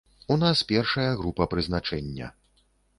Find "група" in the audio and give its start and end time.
1.21-1.49